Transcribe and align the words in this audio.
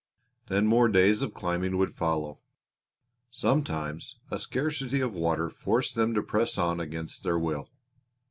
Then 0.47 0.65
more 0.65 0.87
days 0.87 1.21
of 1.21 1.35
climbing 1.35 1.77
would 1.77 1.93
follow. 1.93 2.39
Sometimes 3.29 4.17
a 4.31 4.39
scarcity 4.39 4.99
of 4.99 5.13
water 5.13 5.51
forced 5.51 5.93
them 5.93 6.15
to 6.15 6.23
press 6.23 6.57
on 6.57 6.79
against 6.79 7.21
their 7.21 7.37
will. 7.37 7.69